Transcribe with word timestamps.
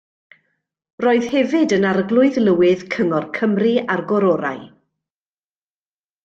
Roedd 1.03 1.27
hefyd 1.33 1.75
yn 1.77 1.85
Arglwydd 1.89 2.39
Lywydd 2.45 2.87
Cyngor 2.95 3.29
Cymru 3.37 3.75
a'r 3.97 4.05
Gororau. 4.13 4.65